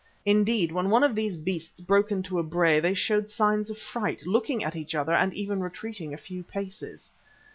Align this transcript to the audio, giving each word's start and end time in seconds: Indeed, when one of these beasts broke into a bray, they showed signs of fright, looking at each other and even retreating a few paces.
Indeed, 0.25 0.71
when 0.71 0.89
one 0.89 1.03
of 1.03 1.13
these 1.13 1.37
beasts 1.37 1.79
broke 1.79 2.11
into 2.11 2.39
a 2.39 2.43
bray, 2.43 2.79
they 2.79 2.95
showed 2.95 3.29
signs 3.29 3.69
of 3.69 3.77
fright, 3.77 4.25
looking 4.25 4.63
at 4.63 4.75
each 4.75 4.95
other 4.95 5.13
and 5.13 5.31
even 5.35 5.61
retreating 5.61 6.11
a 6.11 6.17
few 6.17 6.41
paces. 6.41 7.11